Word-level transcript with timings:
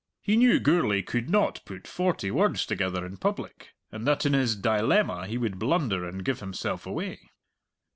He 0.19 0.35
knew 0.35 0.59
Gourlay 0.59 1.03
could 1.03 1.29
not 1.29 1.63
put 1.63 1.85
forty 1.85 2.31
words 2.31 2.65
together 2.65 3.05
in 3.05 3.17
public, 3.17 3.69
and 3.91 4.07
that 4.07 4.25
in 4.25 4.33
his 4.33 4.55
dilemma 4.55 5.27
he 5.27 5.37
would 5.37 5.59
blunder 5.59 6.05
and 6.09 6.25
give 6.25 6.39
himself 6.39 6.87
away. 6.87 7.19